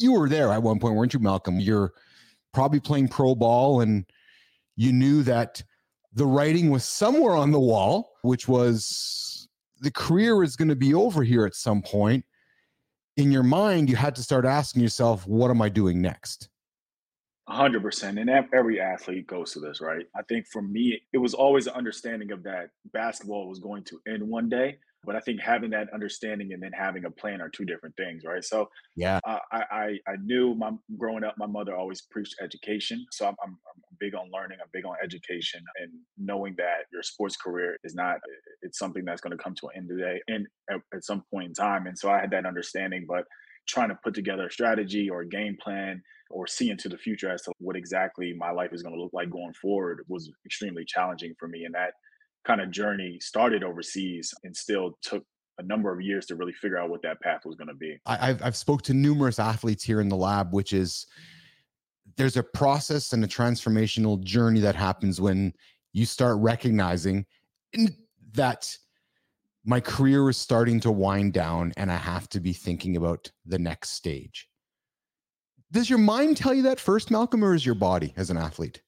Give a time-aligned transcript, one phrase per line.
[0.00, 1.60] you were there at one point, weren't you, Malcolm?
[1.60, 1.92] You're
[2.52, 4.04] probably playing pro ball and
[4.76, 5.62] you knew that
[6.12, 9.48] the writing was somewhere on the wall, which was
[9.80, 12.24] the career is going to be over here at some point.
[13.16, 16.48] In your mind, you had to start asking yourself, what am I doing next?
[17.48, 18.18] hundred percent.
[18.18, 20.06] And every athlete goes to this, right?
[20.14, 24.00] I think for me, it was always an understanding of that basketball was going to
[24.06, 24.78] end one day.
[25.04, 28.24] But I think having that understanding and then having a plan are two different things,
[28.26, 28.44] right?
[28.44, 33.06] So yeah, uh, I, I I knew my growing up, my mother always preached education.
[33.12, 34.58] So I'm, I'm, I'm big on learning.
[34.60, 38.18] I'm big on education and knowing that your sports career is not
[38.62, 41.48] it's something that's going to come to an end today and at, at some point
[41.48, 41.86] in time.
[41.86, 43.24] And so I had that understanding, but
[43.68, 47.30] trying to put together a strategy or a game plan or see into the future
[47.30, 50.84] as to what exactly my life is going to look like going forward was extremely
[50.86, 51.64] challenging for me.
[51.64, 51.92] And that
[52.46, 55.24] kind of journey started overseas and still took
[55.58, 57.98] a number of years to really figure out what that path was going to be.
[58.06, 61.06] I've I've spoke to numerous athletes here in the lab, which is
[62.16, 65.52] there's a process and a transformational journey that happens when
[65.92, 67.26] you start recognizing
[68.32, 68.76] that
[69.64, 73.58] my career is starting to wind down and I have to be thinking about the
[73.58, 74.48] next stage.
[75.70, 78.80] Does your mind tell you that first, Malcolm, or is your body as an athlete?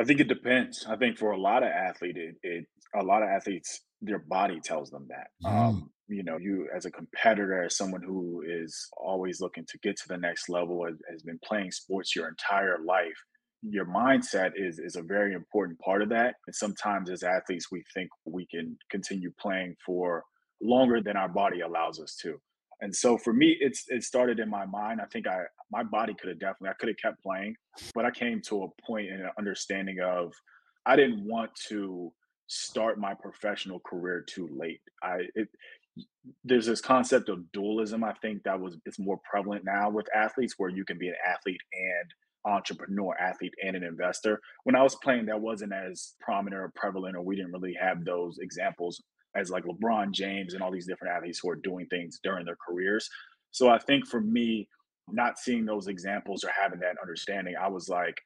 [0.00, 0.86] I think it depends.
[0.88, 4.58] I think for a lot of athletes, it, it a lot of athletes, their body
[4.58, 5.28] tells them that.
[5.44, 5.52] Mm.
[5.52, 9.96] Um, you know, you as a competitor, as someone who is always looking to get
[9.98, 13.18] to the next level, has, has been playing sports your entire life.
[13.62, 16.34] Your mindset is is a very important part of that.
[16.46, 20.24] And sometimes as athletes, we think we can continue playing for
[20.62, 22.40] longer than our body allows us to.
[22.80, 25.00] And so for me, it's it started in my mind.
[25.00, 27.56] I think I my body could have definitely I could have kept playing,
[27.94, 30.32] but I came to a point in an understanding of
[30.86, 32.12] I didn't want to
[32.46, 34.80] start my professional career too late.
[35.02, 35.48] I it,
[36.44, 38.02] there's this concept of dualism.
[38.04, 41.14] I think that was it's more prevalent now with athletes where you can be an
[41.26, 42.10] athlete and
[42.46, 44.40] entrepreneur, athlete, and an investor.
[44.64, 48.04] When I was playing, that wasn't as prominent or prevalent, or we didn't really have
[48.04, 49.02] those examples
[49.36, 52.58] as like LeBron James and all these different athletes who are doing things during their
[52.66, 53.08] careers.
[53.50, 54.68] So I think for me,
[55.08, 58.20] not seeing those examples or having that understanding, I was like,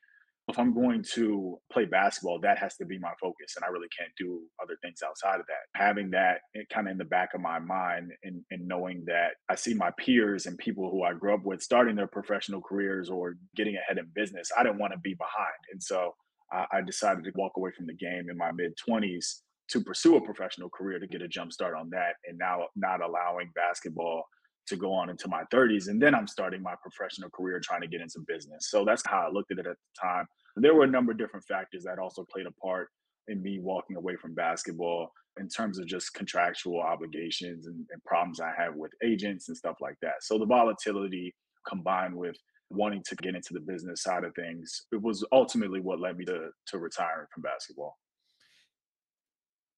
[0.49, 3.55] if I'm going to play basketball, that has to be my focus.
[3.57, 5.81] And I really can't do other things outside of that.
[5.81, 9.55] Having that kind of in the back of my mind and, and knowing that I
[9.55, 13.37] see my peers and people who I grew up with starting their professional careers or
[13.57, 15.55] getting ahead in business, I didn't want to be behind.
[15.73, 16.15] And so
[16.53, 20.17] I, I decided to walk away from the game in my mid 20s to pursue
[20.17, 24.25] a professional career to get a jump start on that and now not allowing basketball
[24.67, 27.87] to go on into my 30s and then i'm starting my professional career trying to
[27.87, 28.71] get into business.
[28.71, 30.27] So that's how i looked at it at the time.
[30.57, 32.89] There were a number of different factors that also played a part
[33.29, 38.41] in me walking away from basketball in terms of just contractual obligations and, and problems
[38.41, 40.23] i have with agents and stuff like that.
[40.23, 41.35] So the volatility
[41.69, 42.37] combined with
[42.71, 46.25] wanting to get into the business side of things it was ultimately what led me
[46.25, 47.97] to to retiring from basketball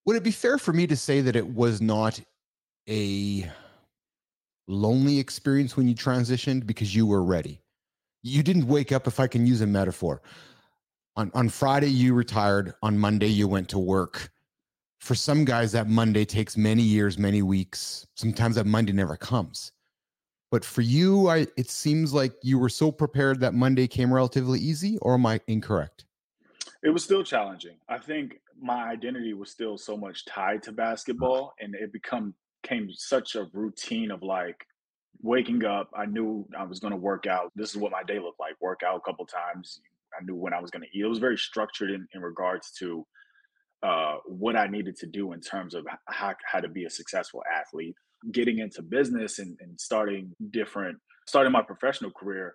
[0.06, 2.21] would it be fair for me to say that it was not
[2.89, 3.50] a
[4.69, 7.61] lonely experience when you transitioned because you were ready?
[8.22, 10.22] You didn't wake up, if I can use a metaphor.
[11.16, 12.75] On, on Friday, you retired.
[12.83, 14.31] On Monday, you went to work.
[15.00, 18.06] For some guys, that Monday takes many years, many weeks.
[18.15, 19.72] Sometimes that Monday never comes.
[20.50, 24.61] But for you, I, it seems like you were so prepared that Monday came relatively
[24.61, 26.05] easy, or am I incorrect?
[26.83, 27.77] It was still challenging.
[27.89, 32.89] I think my identity was still so much tied to basketball and it become came
[32.93, 34.67] such a routine of like
[35.22, 37.53] waking up i knew i was going to work out.
[37.55, 39.81] This is what my day looked like work out a couple times.
[40.19, 41.05] I knew when i was going to eat.
[41.05, 43.06] It was very structured in, in regards to
[43.83, 47.43] uh, what i needed to do in terms of how, how to be a successful
[47.55, 47.95] athlete.
[48.33, 52.55] Getting into business and, and starting different starting my professional career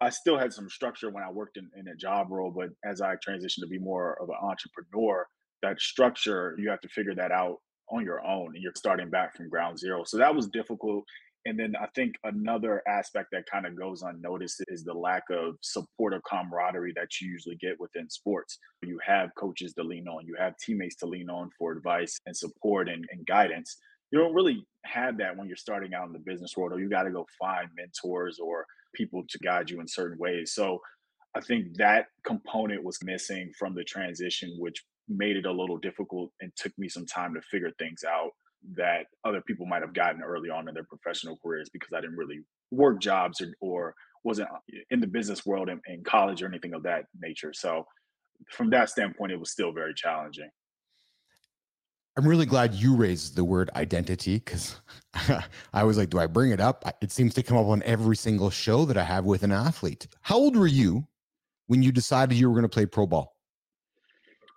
[0.00, 3.00] I still had some structure when I worked in, in a job role, but as
[3.00, 5.26] I transitioned to be more of an entrepreneur,
[5.62, 7.56] that structure you have to figure that out
[7.90, 10.04] on your own and you're starting back from ground zero.
[10.04, 11.04] So that was difficult
[11.46, 15.54] and then i think another aspect that kind of goes unnoticed is the lack of
[15.62, 18.58] support or camaraderie that you usually get within sports.
[18.82, 22.36] You have coaches to lean on you have teammates to lean on for advice and
[22.36, 23.76] support and, and guidance.
[24.10, 26.88] You don't really have that when you're starting out in the business world or you
[26.88, 28.64] got to go find mentors or
[28.94, 30.52] people to guide you in certain ways.
[30.52, 30.80] So
[31.34, 36.30] I think that component was missing from the transition, which made it a little difficult
[36.40, 38.30] and took me some time to figure things out
[38.76, 42.16] that other people might have gotten early on in their professional careers because I didn't
[42.16, 42.40] really
[42.70, 43.94] work jobs or, or
[44.24, 44.58] wasn't uh,
[44.90, 47.52] in the business world in, in college or anything of that nature.
[47.52, 47.86] So
[48.50, 50.50] from that standpoint, it was still very challenging.
[52.16, 54.80] I'm really glad you raised the word identity because
[55.72, 56.84] I was like, do I bring it up?
[57.00, 60.08] It seems to come up on every single show that I have with an athlete.
[60.22, 61.06] How old were you
[61.68, 63.37] when you decided you were going to play pro ball?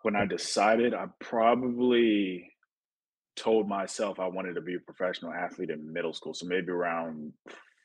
[0.03, 2.49] When I decided, I probably
[3.35, 6.33] told myself I wanted to be a professional athlete in middle school.
[6.33, 7.33] So maybe around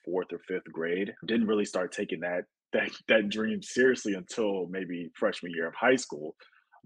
[0.04, 1.14] fourth or fifth grade.
[1.26, 5.96] Didn't really start taking that that that dream seriously until maybe freshman year of high
[5.96, 6.34] school.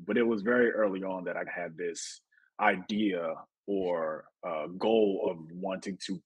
[0.06, 2.20] But it was very early on that I had this
[2.60, 3.34] idea
[3.66, 6.20] or uh, goal of wanting to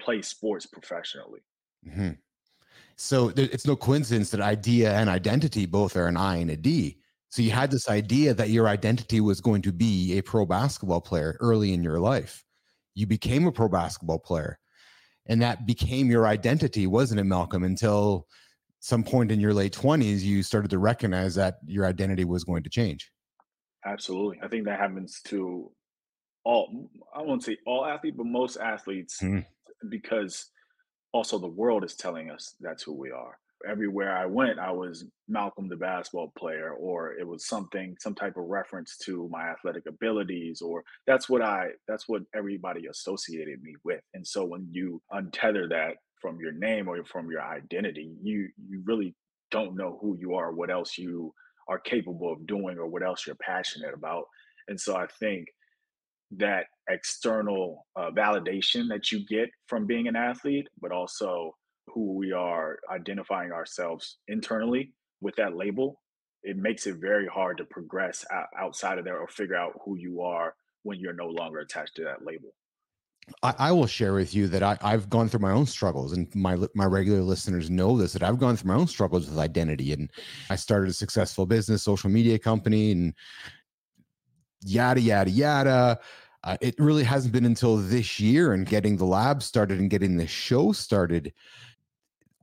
[0.00, 1.40] play sports professionally.
[1.86, 2.10] Mm-hmm.
[2.96, 6.98] So it's no coincidence that idea and identity both are an I and a D.
[7.34, 11.00] So you had this idea that your identity was going to be a pro basketball
[11.00, 12.44] player early in your life.
[12.94, 14.56] You became a pro basketball player,
[15.26, 17.64] and that became your identity, wasn't it, Malcolm?
[17.64, 18.28] Until
[18.78, 22.62] some point in your late 20s, you started to recognize that your identity was going
[22.62, 23.10] to change.
[23.84, 24.38] Absolutely.
[24.40, 25.72] I think that happens to
[26.44, 29.44] all, I won't say all athletes, but most athletes, mm.
[29.88, 30.52] because
[31.10, 33.36] also the world is telling us that's who we are.
[33.68, 38.36] Everywhere I went, I was Malcolm the basketball player, or it was something, some type
[38.36, 43.74] of reference to my athletic abilities, or that's what I, that's what everybody associated me
[43.84, 44.00] with.
[44.14, 48.82] And so when you untether that from your name or from your identity, you, you
[48.84, 49.14] really
[49.50, 51.32] don't know who you are, what else you
[51.68, 54.24] are capable of doing or what else you're passionate about.
[54.68, 55.46] And so I think
[56.32, 61.54] that external uh, validation that you get from being an athlete, but also
[61.94, 66.02] who we are identifying ourselves internally with that label,
[66.42, 68.24] it makes it very hard to progress
[68.58, 72.04] outside of there or figure out who you are when you're no longer attached to
[72.04, 72.50] that label.
[73.42, 76.28] I, I, will share with you that I, have gone through my own struggles, and
[76.34, 78.12] my my regular listeners know this.
[78.12, 80.10] That I've gone through my own struggles with identity, and
[80.50, 83.14] I started a successful business, social media company, and
[84.60, 86.00] yada yada yada.
[86.42, 90.18] Uh, it really hasn't been until this year and getting the lab started and getting
[90.18, 91.32] the show started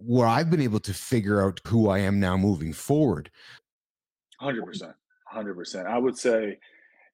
[0.05, 3.29] where I've been able to figure out who I am now moving forward.
[4.39, 4.93] Hundred percent,
[5.27, 5.87] hundred percent.
[5.87, 6.57] I would say,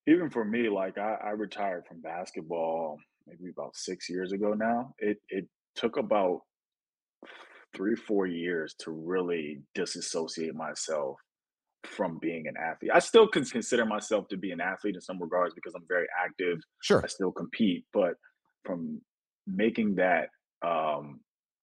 [0.07, 2.97] even for me, like I, I retired from basketball
[3.27, 4.93] maybe about six years ago now.
[4.99, 6.41] It it took about
[7.75, 11.17] three four years to really disassociate myself
[11.83, 12.91] from being an athlete.
[12.93, 16.59] I still consider myself to be an athlete in some regards because I'm very active.
[16.81, 18.13] Sure, I still compete, but
[18.63, 19.01] from
[19.45, 20.29] making that
[20.65, 21.19] um,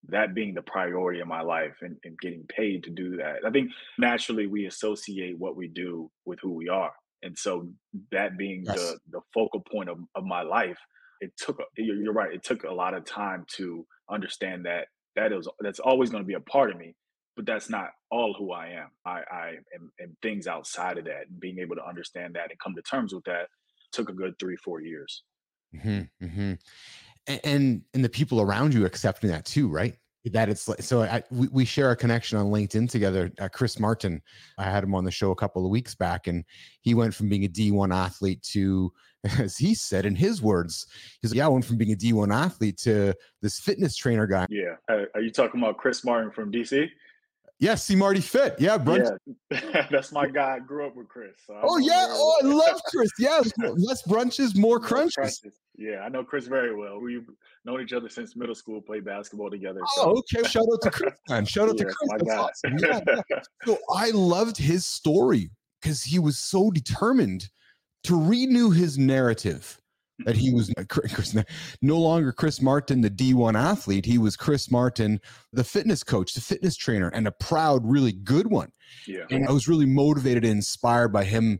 [0.09, 3.51] that being the priority of my life and, and getting paid to do that, I
[3.51, 6.93] think naturally we associate what we do with who we are,
[7.23, 7.69] and so
[8.13, 8.77] that being yes.
[8.77, 10.79] the the focal point of, of my life
[11.21, 15.49] it took you're right it took a lot of time to understand that that is
[15.61, 16.95] that's always going to be a part of me
[17.37, 18.89] but that's not all who i am.
[19.05, 21.29] I i am, am things outside of that.
[21.29, 23.49] And being able to understand that and come to terms with that
[23.93, 25.23] took a good three four years.
[25.75, 26.53] Mm-hmm, mm-hmm.
[27.27, 29.97] And, and the people around you accepting that too right?
[30.33, 33.31] That it's like so I, we, we share a connection on linkedin together.
[33.39, 34.23] Uh, chris martin
[34.57, 36.45] i had him on the show a couple of weeks back and
[36.81, 38.91] he went from being a d1 athlete to
[39.39, 40.87] as he said in his words
[41.21, 43.13] he's like yeah i went from being a d1 athlete to
[43.43, 44.47] this fitness trainer guy.
[44.49, 44.77] Yeah.
[44.91, 46.89] Uh, are you talking about chris martin from dc
[47.61, 48.57] Yes, see Marty Fit.
[48.59, 49.17] Yeah, brunch.
[49.51, 49.87] Yeah.
[49.91, 50.57] That's my guy.
[50.57, 51.33] I grew up with Chris.
[51.47, 52.07] So oh yeah.
[52.09, 53.11] Oh, I love Chris.
[53.19, 55.15] Yes, less brunches, more crunches.
[55.15, 55.61] crunches.
[55.77, 57.01] Yeah, I know Chris very well.
[57.01, 57.27] We've
[57.65, 59.81] known each other since middle school, played basketball together.
[59.99, 60.49] Oh, okay.
[60.49, 61.45] Shout out to Chris, man.
[61.47, 62.11] Shout out yeah, to Chris.
[62.11, 62.79] That's awesome.
[62.79, 63.41] Yeah, yeah.
[63.65, 67.49] So I loved his story because he was so determined
[68.05, 69.81] to renew his narrative
[70.21, 71.37] that he was uh, Chris,
[71.83, 74.05] no longer Chris Martin, the D1 athlete.
[74.05, 75.21] He was Chris Martin,
[75.53, 78.71] the fitness coach, the fitness trainer, and a proud, really good one.
[79.07, 79.25] Yeah.
[79.31, 81.59] And I was really motivated and inspired by him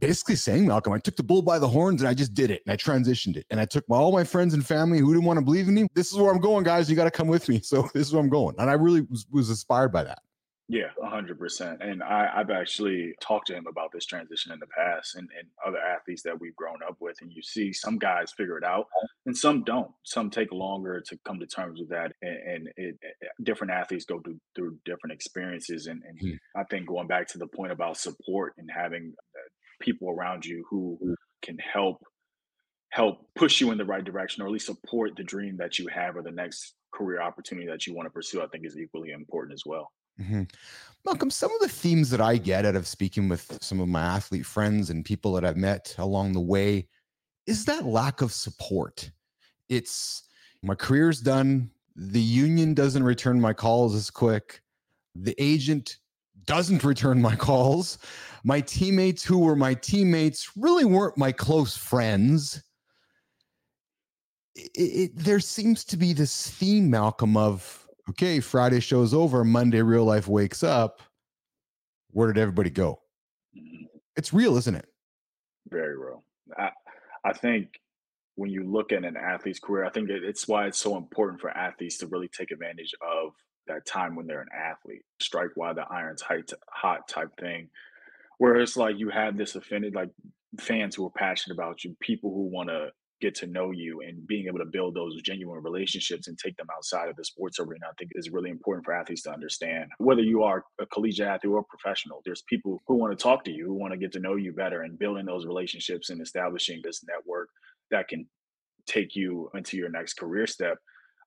[0.00, 2.62] basically saying, Malcolm, I took the bull by the horns and I just did it
[2.66, 3.46] and I transitioned it.
[3.50, 5.86] And I took all my friends and family who didn't want to believe in me.
[5.94, 6.90] This is where I'm going, guys.
[6.90, 7.60] You got to come with me.
[7.66, 8.54] So this is where I'm going.
[8.58, 10.20] And I really was, was inspired by that.
[10.68, 11.80] Yeah, hundred percent.
[11.80, 15.46] And I, I've actually talked to him about this transition in the past and, and
[15.64, 17.16] other athletes that we've grown up with.
[17.20, 18.86] And you see some guys figure it out
[19.26, 19.92] and some don't.
[20.02, 22.12] Some take longer to come to terms with that.
[22.20, 25.86] And, and it, it, different athletes go through, through different experiences.
[25.86, 26.60] And, and hmm.
[26.60, 29.48] I think going back to the point about support and having uh,
[29.80, 31.98] people around you who, who can help
[32.90, 35.86] help push you in the right direction or at least support the dream that you
[35.88, 39.10] have or the next career opportunity that you want to pursue, I think is equally
[39.10, 39.90] important as well.
[40.20, 40.42] Mm-hmm.
[41.04, 44.02] Malcolm, some of the themes that I get out of speaking with some of my
[44.02, 46.88] athlete friends and people that I've met along the way
[47.46, 49.10] is that lack of support.
[49.68, 50.24] It's
[50.62, 51.70] my career's done.
[51.94, 54.60] The union doesn't return my calls as quick.
[55.14, 55.98] The agent
[56.44, 57.98] doesn't return my calls.
[58.44, 62.62] My teammates who were my teammates really weren't my close friends.
[64.54, 69.82] It, it, there seems to be this theme, Malcolm, of okay, Friday show's over, Monday
[69.82, 71.02] real life wakes up.
[72.10, 73.00] Where did everybody go?
[73.56, 73.84] Mm-hmm.
[74.16, 74.86] It's real, isn't it?
[75.68, 76.24] Very real.
[76.56, 76.70] I,
[77.24, 77.80] I think
[78.36, 81.50] when you look at an athlete's career, I think it's why it's so important for
[81.50, 83.32] athletes to really take advantage of
[83.66, 86.22] that time when they're an athlete, strike while the iron's
[86.70, 87.68] hot type thing,
[88.38, 90.10] where it's like you have this offended like
[90.60, 94.26] fans who are passionate about you, people who want to get to know you and
[94.26, 97.86] being able to build those genuine relationships and take them outside of the sports arena,
[97.88, 99.90] I think is really important for athletes to understand.
[99.98, 103.50] Whether you are a collegiate athlete or professional, there's people who want to talk to
[103.50, 106.80] you, who want to get to know you better and building those relationships and establishing
[106.82, 107.48] this network
[107.90, 108.26] that can
[108.86, 110.78] take you into your next career step.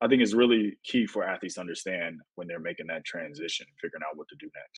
[0.02, 4.04] I think is really key for athletes to understand when they're making that transition, figuring
[4.10, 4.68] out what to do next.